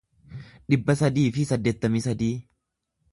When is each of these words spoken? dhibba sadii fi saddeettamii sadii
dhibba 0.73 0.95
sadii 1.01 1.25
fi 1.35 1.45
saddeettamii 1.51 2.03
sadii 2.09 2.35